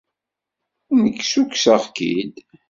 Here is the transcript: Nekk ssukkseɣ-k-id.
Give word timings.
Nekk 1.01 1.19
ssukkseɣ-k-id. 1.23 2.33